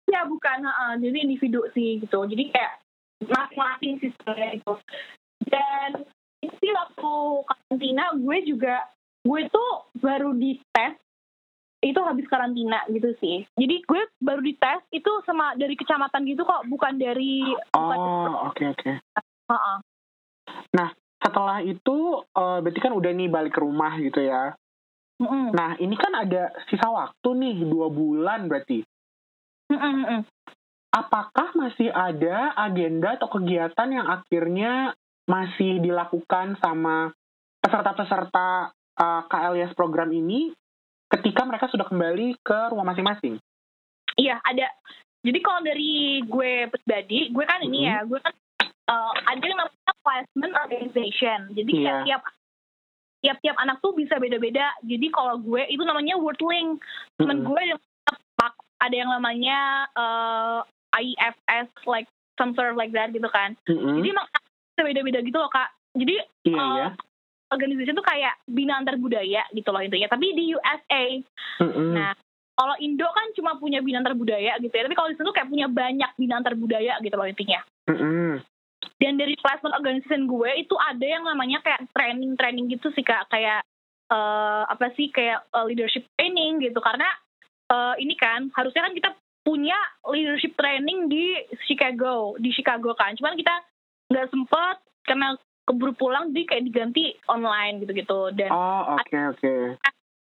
[0.09, 2.23] Ya bukan uh, jadi individu sih gitu.
[2.25, 2.81] Jadi kayak
[3.29, 4.73] masing-masing sistemnya itu
[5.51, 6.07] dan
[6.41, 7.13] ini sih waktu
[7.51, 8.89] karantina gue juga
[9.27, 10.95] gue tuh baru dites
[11.79, 13.47] itu habis karantina gitu sih.
[13.55, 18.55] Jadi gue baru dites itu sama dari kecamatan gitu kok, bukan dari Oh, oke oke.
[18.55, 18.95] Okay, okay.
[19.47, 19.79] uh -uh.
[20.75, 20.91] Nah,
[21.23, 24.59] setelah itu uh, berarti kan udah nih balik ke rumah gitu ya.
[25.19, 25.47] Mm -mm.
[25.55, 28.83] Nah, ini kan ada sisa waktu nih dua bulan berarti.
[29.71, 30.21] Mm -mm.
[30.89, 34.97] Apakah masih ada agenda atau kegiatan yang akhirnya
[35.29, 37.13] masih dilakukan sama
[37.61, 40.51] peserta-peserta uh, eh, KLS program ini
[41.09, 43.41] ketika mereka sudah kembali ke rumah masing-masing.
[44.19, 44.67] Iya, ada.
[45.25, 47.91] Jadi kalau dari gue pribadi, gue kan ini mm -hmm.
[47.91, 48.35] ya, gue kan
[48.93, 51.39] uh, ada yang namanya placement organization.
[51.57, 52.03] Jadi yeah.
[52.07, 52.23] tiap
[53.19, 54.71] tiap-tiap anak tuh bisa beda-beda.
[54.87, 56.79] Jadi kalau gue itu namanya wordling.
[57.19, 57.51] Temen mm -hmm.
[57.51, 57.81] gue yang
[58.79, 60.63] ada yang namanya uh,
[60.95, 62.07] IFS like
[62.39, 63.59] some sort of like that gitu kan.
[63.67, 63.95] Mm -hmm.
[64.03, 64.27] Jadi emang
[64.79, 65.75] beda-beda gitu loh kak.
[65.99, 66.15] Jadi
[66.47, 66.91] yeah, uh, yeah
[67.49, 70.09] organisasi itu kayak bina antar budaya gitu loh intinya.
[70.13, 71.05] Tapi di USA
[71.65, 71.91] mm-hmm.
[71.97, 72.13] nah
[72.59, 74.85] kalau Indo kan cuma punya bina antar budaya gitu ya.
[74.85, 77.61] Tapi kalau di sana tuh kayak punya banyak bina antar budaya gitu loh intinya.
[77.89, 78.45] Mm-hmm.
[78.99, 83.27] dan dari placement organization gue itu ada yang namanya kayak training training gitu sih kak.
[83.33, 83.65] Kayak
[84.13, 86.79] uh, apa sih kayak uh, leadership training gitu.
[86.83, 87.09] Karena
[87.73, 89.11] uh, ini kan harusnya kan kita
[89.47, 93.17] punya leadership training di Chicago di Chicago kan.
[93.17, 93.55] Cuman kita
[94.13, 94.77] nggak sempet
[95.09, 95.37] karena
[95.69, 99.63] keburu pulang jadi kayak diganti online gitu-gitu dan oh oke okay, oke okay.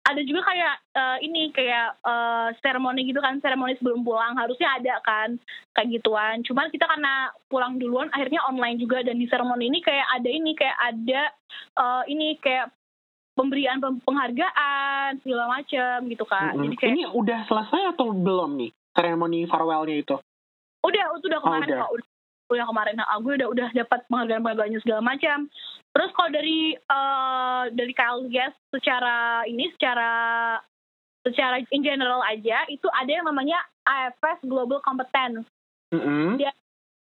[0.07, 5.03] ada juga kayak uh, ini kayak uh, seremoni gitu kan seremoni sebelum pulang harusnya ada
[5.03, 5.35] kan
[5.75, 10.07] kayak gituan cuman kita karena pulang duluan akhirnya online juga dan di seremoni ini kayak
[10.15, 11.23] ada ini kayak ada
[11.83, 12.71] uh, ini kayak
[13.33, 16.53] pemberian penghargaan segala macam gitu kan.
[16.53, 16.65] Mm -hmm.
[16.69, 20.17] Jadi kayak ini udah selesai atau belum nih seremoni farewellnya itu?
[20.85, 21.81] Udah, itu udah kemarin oh, udah.
[21.81, 21.91] kok.
[21.97, 22.12] Udah
[22.57, 22.99] yang kemarin.
[22.99, 25.51] Nah, gue udah udah dapat penghargaan penghargaannya segala macam.
[25.93, 30.11] Terus kalau dari uh, dari KLGS secara ini secara
[31.23, 35.45] secara in general aja itu ada yang namanya AFS Global Competence.
[35.93, 36.29] Mm -hmm.
[36.41, 36.51] dia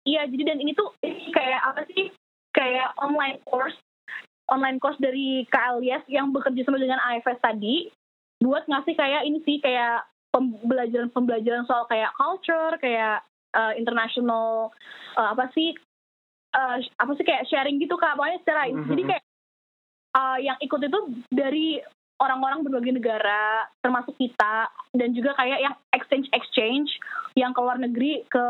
[0.04, 0.92] iya jadi dan ini tuh
[1.36, 2.12] kayak apa sih?
[2.52, 3.76] Kayak online course
[4.52, 7.88] online course dari KLGS yang bekerja sama dengan AFS tadi
[8.42, 13.22] buat ngasih kayak ini sih kayak pembelajaran-pembelajaran soal kayak culture, kayak
[13.56, 14.72] uh, international
[15.16, 15.76] uh, apa sih
[16.56, 18.88] uh, apa sih kayak sharing gitu kak pokoknya secara mm -hmm.
[18.92, 19.24] jadi kayak
[20.16, 21.00] uh, yang ikut itu
[21.32, 21.80] dari
[22.22, 26.90] orang-orang berbagai negara termasuk kita dan juga kayak yang exchange exchange
[27.34, 28.46] yang ke luar negeri ke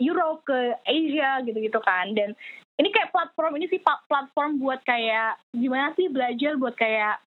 [0.00, 2.32] Europe ke Asia gitu-gitu kan dan
[2.80, 7.20] ini kayak platform ini sih platform buat kayak gimana sih belajar buat kayak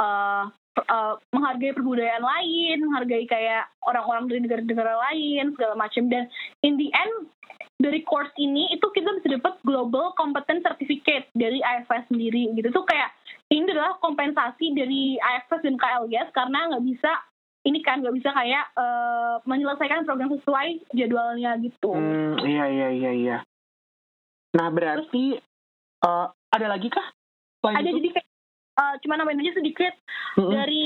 [0.00, 0.48] uh,
[0.88, 6.26] uh, menghargai perbudayaan lain, menghargai kayak orang-orang dari negara-negara lain segala macam dan
[6.66, 7.30] in the end
[7.78, 12.86] dari course ini itu kita bisa dapat global competence certificate dari IFS sendiri gitu tuh
[12.86, 13.10] kayak
[13.50, 17.12] ini adalah kompensasi dari IFS dan KLGS karena nggak bisa
[17.64, 21.96] ini kan nggak bisa kayak uh, menyelesaikan program sesuai jadwalnya gitu.
[21.96, 23.38] Hmm, iya iya iya iya.
[24.54, 27.08] Nah berarti Terus, uh, ada lagi kah?
[27.64, 27.96] ada itu?
[28.04, 28.23] jadi kayak
[28.78, 29.94] uh, cuma nambahin aja sedikit
[30.38, 30.52] mm-hmm.
[30.52, 30.84] dari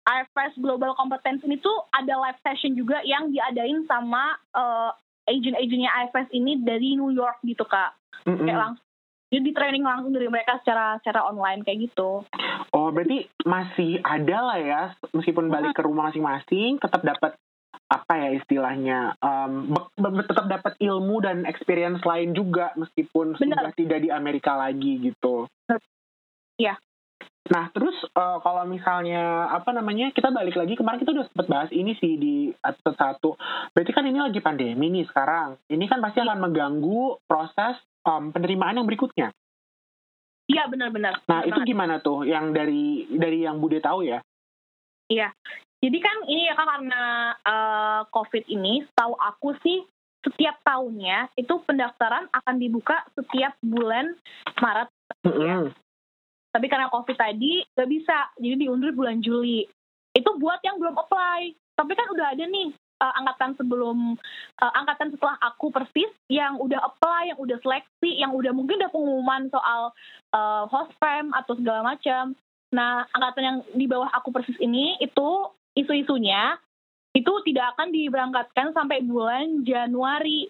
[0.00, 4.90] IFS Global Competence ini tuh ada live session juga yang diadain sama uh,
[5.28, 7.94] agent-agentnya IFS ini dari New York gitu kak
[8.26, 8.46] mm-hmm.
[8.46, 8.86] kayak langsung
[9.30, 12.26] jadi di training langsung dari mereka secara secara online kayak gitu.
[12.74, 14.82] Oh berarti masih ada lah ya
[15.14, 17.38] meskipun balik ke rumah masing-masing tetap dapat
[17.90, 19.70] apa ya istilahnya um,
[20.26, 23.54] tetap dapat ilmu dan experience lain juga meskipun Bener.
[23.54, 25.46] sudah tidak di Amerika lagi gitu.
[26.58, 26.74] Iya.
[27.50, 31.70] Nah, terus uh, kalau misalnya apa namanya kita balik lagi kemarin kita udah sempat bahas
[31.74, 33.30] ini sih di episode satu.
[33.74, 35.58] Berarti kan ini lagi pandemi nih sekarang.
[35.66, 37.74] Ini kan pasti akan mengganggu proses
[38.06, 39.34] um, penerimaan yang berikutnya.
[40.46, 41.26] Iya benar-benar.
[41.26, 41.50] Nah benar.
[41.50, 44.22] itu gimana tuh yang dari dari yang Bude tahu ya?
[45.10, 45.34] Iya.
[45.82, 47.02] Jadi kan ini ya kan karena
[47.42, 49.82] uh, COVID ini, tahu aku sih
[50.22, 54.14] setiap tahunnya itu pendaftaran akan dibuka setiap bulan
[54.60, 54.88] Maret.
[55.26, 55.62] Mm -hmm.
[56.50, 58.30] Tapi karena covid tadi gak bisa.
[58.38, 59.66] Jadi diundur bulan Juli.
[60.14, 61.54] Itu buat yang belum apply.
[61.78, 64.18] Tapi kan udah ada nih uh, angkatan sebelum
[64.60, 68.92] uh, angkatan setelah aku persis yang udah apply yang udah seleksi yang udah mungkin udah
[68.92, 69.94] pengumuman soal
[70.36, 72.36] uh, host fam atau segala macam.
[72.76, 76.60] Nah angkatan yang di bawah aku persis ini itu isu-isunya
[77.16, 80.46] itu tidak akan diberangkatkan sampai bulan Januari.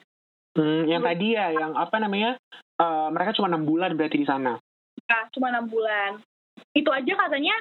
[0.50, 2.36] Hmm, yang tadi ya, yang apa namanya?
[2.76, 4.60] Uh, mereka cuma enam bulan berarti di sana.
[5.35, 6.23] Cuma enam bulan.
[6.77, 7.57] Itu aja katanya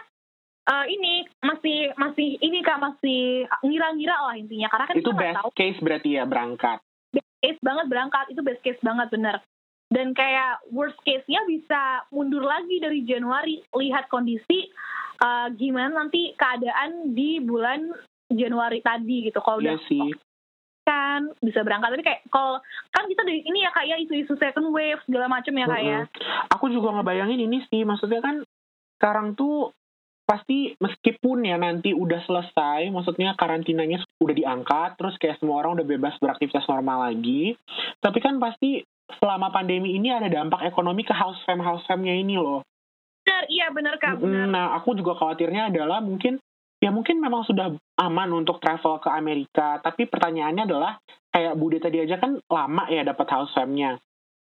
[0.69, 5.49] uh, ini masih masih ini kak masih ngira-ngira lah intinya karena kan itu best tahu.
[5.57, 6.77] case berarti ya berangkat.
[7.09, 9.37] Best case banget berangkat itu best case banget bener.
[9.89, 14.69] Dan kayak worst case-nya bisa mundur lagi dari Januari lihat kondisi
[15.17, 17.89] uh, gimana nanti keadaan di bulan
[18.29, 19.41] Januari tadi gitu.
[19.41, 20.13] Kalau iya udah sih
[20.89, 21.93] kan bisa berangkat.
[21.93, 22.57] Tapi kayak kalau
[22.89, 26.01] kan kita dari ini ya kayak ya, isu-isu second wave segala macam ya kayak ya.
[26.49, 28.41] aku juga ngebayangin ini sih maksudnya kan
[28.97, 29.69] sekarang tuh
[30.25, 35.87] pasti meskipun ya nanti udah selesai maksudnya karantinanya udah diangkat terus kayak semua orang udah
[35.89, 37.57] bebas beraktivitas normal lagi
[37.97, 38.85] tapi kan pasti
[39.17, 42.61] selama pandemi ini ada dampak ekonomi ke house fam house famnya ini loh.
[43.25, 44.45] Benar iya benar kak benar.
[44.45, 46.37] Nah aku juga khawatirnya adalah mungkin
[46.79, 51.99] ya mungkin memang sudah aman untuk travel ke Amerika, tapi pertanyaannya adalah kayak Bude tadi
[51.99, 53.99] aja kan lama ya dapat house fam-nya.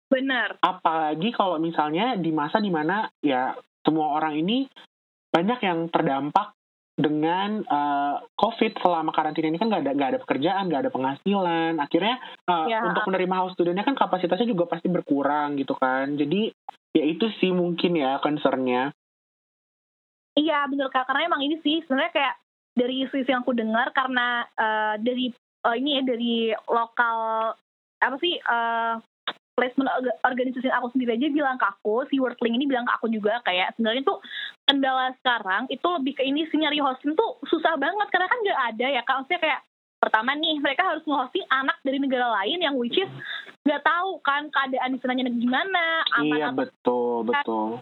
[0.07, 0.61] Benar.
[0.63, 4.69] Apalagi kalau misalnya di masa di mana ya semua orang ini
[5.33, 6.55] banyak yang terdampak
[6.97, 11.73] dengan uh, COVID selama karantina ini kan nggak ada nggak ada pekerjaan, nggak ada penghasilan.
[11.77, 12.17] Akhirnya
[12.49, 12.89] uh, ya.
[12.89, 16.17] untuk menerima house studentnya kan kapasitasnya juga pasti berkurang gitu kan.
[16.17, 16.49] Jadi
[16.97, 18.97] ya itu sih mungkin ya concernnya.
[20.37, 21.09] Iya benar kak.
[21.09, 22.35] Karena emang ini sih sebenarnya kayak
[22.77, 25.33] dari isu-isu yang aku dengar karena uh, dari
[25.65, 26.35] uh, ini ya dari
[26.69, 27.53] lokal
[28.05, 29.01] apa sih uh,
[29.57, 29.89] placement
[30.21, 33.73] organisasi aku sendiri aja bilang ke aku si Wordling ini bilang ke aku juga kayak
[33.73, 34.21] sebenarnya tuh
[34.69, 38.61] kendala sekarang itu lebih ke ini sih nyari hosting tuh susah banget karena kan nggak
[38.77, 39.17] ada ya kak.
[39.25, 39.61] Maksudnya kayak
[39.97, 43.09] pertama nih mereka harus nge-hosting anak dari negara lain yang which is
[43.65, 47.81] nggak tahu kan keadaan di sananya gimana aman iya betul betul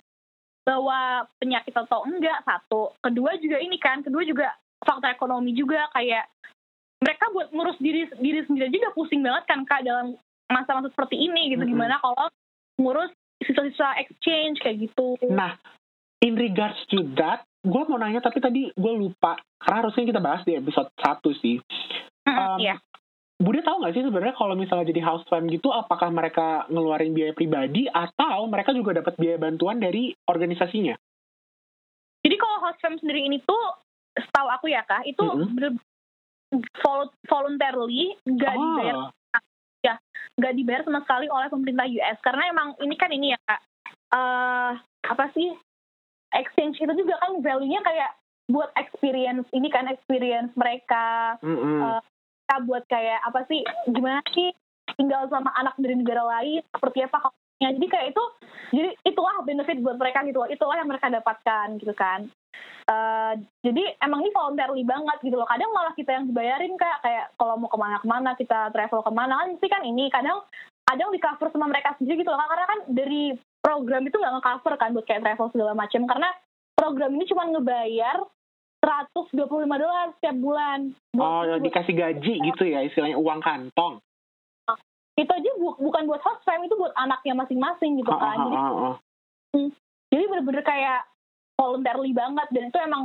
[0.65, 2.97] bahwa penyakit atau enggak satu.
[3.05, 4.51] Kedua juga ini kan kedua juga
[4.81, 6.25] faktor ekonomi juga kayak
[7.05, 10.17] mereka buat ngurus diri diri sendiri juga pusing banget kan kak dalam
[10.49, 11.63] masa-masa seperti ini gitu.
[11.63, 11.73] Mm -hmm.
[11.77, 12.27] gimana kalau
[12.81, 13.13] ngurus
[13.45, 15.21] sisa-sisa exchange kayak gitu.
[15.29, 15.61] Nah
[16.25, 19.37] in regards to that gue mau nanya tapi tadi gue lupa.
[19.61, 21.61] Karena harusnya kita bahas di episode satu sih.
[22.25, 22.81] Um, yeah.
[23.35, 27.35] Bude tahu nggak sih sebenarnya kalau misalnya jadi house fam gitu, apakah mereka ngeluarin biaya
[27.35, 30.95] pribadi atau mereka juga dapat biaya bantuan dari organisasinya?
[32.23, 33.65] Jadi kalau house fam sendiri ini tuh,
[34.15, 35.75] setahu aku ya kak, itu mm -hmm.
[37.27, 38.63] voluntarily nggak oh.
[38.63, 38.97] dibayar,
[39.83, 39.95] ya
[40.39, 43.61] nggak dibayar sama sekali oleh pemerintah US karena emang ini kan ini ya kak,
[44.15, 44.73] uh,
[45.11, 45.51] apa sih
[46.39, 48.15] exchange itu juga kan value-nya kayak
[48.47, 51.35] buat experience ini kan experience mereka.
[51.43, 51.81] Mm -hmm.
[51.83, 52.01] uh,
[52.45, 54.53] kita buat kayak apa sih gimana sih
[55.01, 58.25] tinggal sama anak dari negara lain seperti apa ya jadi kayak itu
[58.77, 62.29] jadi itulah benefit buat mereka gitu itulah yang mereka dapatkan gitu kan.
[62.85, 63.33] Uh,
[63.65, 65.49] jadi emang ini voluntary banget gitu loh.
[65.49, 69.35] Kadang malah kita yang dibayarin kayak kayak kalau mau ke mana-kemana kita travel ke mana
[69.41, 70.45] kan sih kan ini kadang
[70.85, 73.23] kadang di cover sama mereka sendiri gitu loh karena kan dari
[73.65, 76.03] program itu nggak nge-cover kan buat kayak travel segala macam.
[76.05, 76.29] Karena
[76.77, 78.19] program ini cuma ngebayar
[78.85, 80.93] 125 dolar setiap bulan.
[81.17, 83.99] Oh, dikasih gaji gitu ya, istilahnya uang kantong.
[84.69, 84.77] Nah,
[85.17, 88.37] itu aja bu bukan buat host fam, itu buat anaknya masing-masing gitu kan.
[88.45, 88.57] jadi,
[89.57, 89.71] hmm,
[90.13, 91.09] jadi bener-bener kayak
[91.57, 93.03] voluntarily banget dan itu emang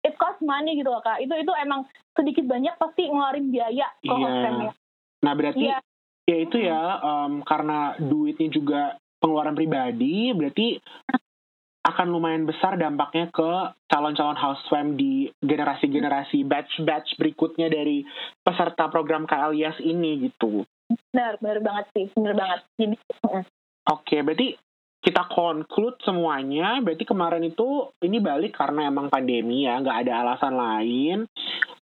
[0.00, 1.20] it cost money gitu loh kak.
[1.20, 1.84] Itu itu emang
[2.16, 4.16] sedikit banyak pasti ngeluarin biaya ke yeah.
[4.16, 4.72] host fam ya.
[5.20, 5.80] Nah berarti yeah.
[6.24, 8.82] ya itu ya um, karena duitnya juga
[9.20, 10.80] pengeluaran pribadi, berarti
[11.90, 13.50] akan lumayan besar dampaknya ke
[13.90, 18.06] calon-calon housewife di generasi-generasi batch-batch berikutnya dari
[18.40, 20.62] peserta program KLIS ini gitu.
[21.10, 22.60] Benar, benar banget sih, benar banget.
[22.78, 23.44] Jadi, Oke,
[23.86, 24.48] okay, berarti
[25.00, 30.54] kita conclude semuanya, berarti kemarin itu ini balik karena emang pandemi ya, nggak ada alasan
[30.54, 31.18] lain.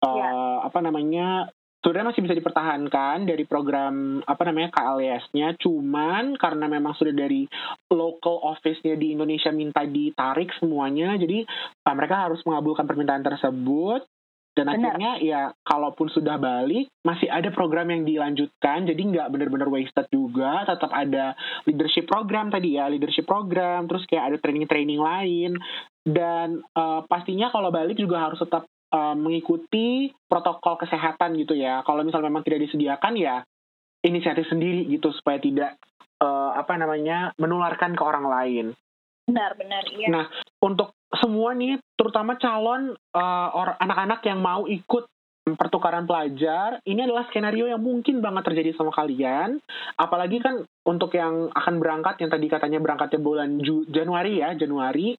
[0.04, 0.10] Ya.
[0.10, 1.48] Uh, apa namanya
[1.84, 7.44] sebenarnya masih bisa dipertahankan dari program apa namanya KLS-nya, cuman karena memang sudah dari
[7.92, 11.44] local office-nya di Indonesia minta ditarik semuanya, jadi
[11.92, 14.08] mereka harus mengabulkan permintaan tersebut.
[14.54, 14.78] Dan Benar.
[14.78, 18.86] akhirnya ya kalaupun sudah balik masih ada program yang dilanjutkan.
[18.86, 20.62] Jadi nggak benar-benar wasted juga.
[20.62, 21.34] Tetap ada
[21.66, 23.90] leadership program tadi ya leadership program.
[23.90, 25.58] Terus kayak ada training-training lain.
[26.06, 31.82] Dan uh, pastinya kalau balik juga harus tetap uh, mengikuti protokol kesehatan gitu ya.
[31.82, 33.42] Kalau misalnya memang tidak disediakan ya
[34.06, 35.74] inisiatif sendiri gitu supaya tidak
[36.22, 38.66] uh, apa namanya menularkan ke orang lain.
[39.24, 40.12] Benar, benar, iya.
[40.12, 40.28] Nah,
[40.60, 45.08] untuk semua nih, terutama calon uh, anak-anak yang mau ikut
[45.44, 49.60] pertukaran pelajar, ini adalah skenario yang mungkin banget terjadi sama kalian.
[49.96, 55.16] Apalagi kan untuk yang akan berangkat, yang tadi katanya berangkatnya bulan Ju Januari ya, Januari,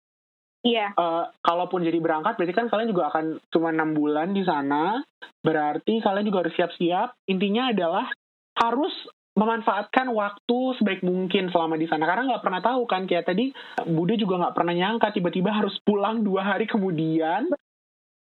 [0.65, 0.97] Iya.
[0.97, 5.05] Uh, kalaupun jadi berangkat, berarti kan kalian juga akan cuma enam bulan di sana.
[5.45, 7.13] Berarti kalian juga harus siap-siap.
[7.29, 8.09] Intinya adalah
[8.57, 8.91] harus
[9.35, 13.51] memanfaatkan waktu sebaik mungkin selama di sana karena nggak pernah tahu kan kayak tadi
[13.83, 17.51] Bude juga nggak pernah nyangka tiba-tiba harus pulang dua hari kemudian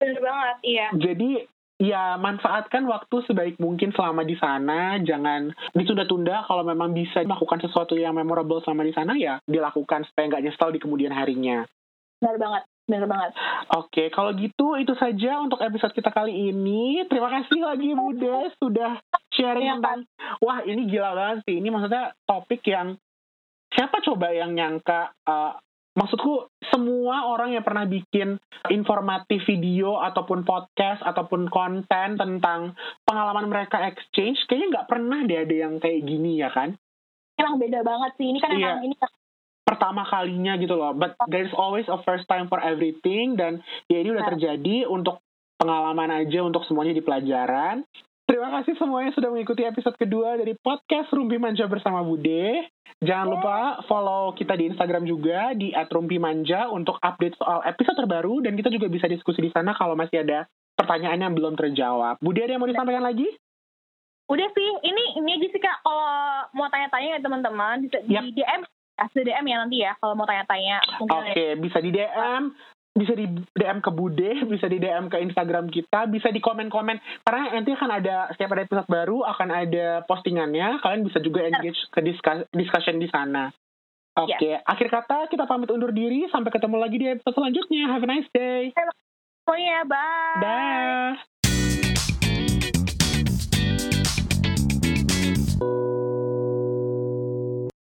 [0.01, 0.89] Bener banget, iya.
[0.97, 1.45] jadi
[1.77, 7.93] ya manfaatkan waktu sebaik mungkin selama di sana jangan ditunda-tunda kalau memang bisa melakukan sesuatu
[7.95, 11.69] yang memorable selama di sana ya dilakukan supaya nggak nyesel di kemudian harinya
[12.23, 13.31] Bener banget, bener banget.
[13.75, 17.03] Oke, kalau gitu itu saja untuk episode kita kali ini.
[17.11, 19.03] Terima kasih lagi Bude sudah
[19.35, 20.07] sharing Iya, tentang
[20.39, 21.59] wah ini gila banget sih.
[21.59, 22.95] Ini maksudnya topik yang
[23.75, 25.53] siapa coba yang nyangka eh,
[25.93, 28.39] maksudku semua orang yang pernah bikin
[28.71, 35.57] informatif video ataupun podcast ataupun konten tentang pengalaman mereka exchange kayaknya nggak pernah deh ada
[35.69, 36.79] yang kayak gini ya kan
[37.33, 38.29] Emang beda banget sih.
[38.29, 38.77] Ini kan Iya.
[38.77, 38.95] emang ini
[39.63, 40.93] pertama kalinya gitu loh.
[40.93, 44.31] But there's always a first time for everything dan ya ini udah Nah.
[44.35, 45.23] terjadi untuk
[45.57, 47.87] pengalaman aja untuk semuanya di pelajaran.
[48.23, 52.71] Terima kasih semuanya sudah mengikuti episode kedua dari podcast Rumpi Manja bersama Bude.
[53.03, 58.55] Jangan lupa follow kita di Instagram juga di @rumpimanja untuk update soal episode terbaru dan
[58.55, 62.17] kita juga bisa diskusi di sana kalau masih ada pertanyaan yang belum terjawab.
[62.23, 63.27] Bude ada yang mau disampaikan lagi?
[64.23, 66.09] udah sih ini ini aja sih kak kalau
[66.57, 68.23] mau tanya-tanya ya teman-teman bisa Yap.
[68.25, 68.63] di DM
[68.97, 72.43] di DM ya nanti ya kalau mau tanya-tanya Oke, bisa di DM,
[72.93, 73.25] bisa di
[73.57, 77.25] DM ke Bude, bisa di DM ke Instagram kita, bisa di komen-komen.
[77.25, 80.79] Karena nanti akan ada setiap ada episode baru akan ada postingannya.
[80.85, 83.49] Kalian bisa juga engage ke discuss- discussion di sana.
[84.13, 86.29] Oke, akhir kata kita pamit undur diri.
[86.29, 87.89] Sampai ketemu lagi di episode selanjutnya.
[87.89, 88.77] Have a nice day.
[89.43, 91.32] semuanya bye Dah.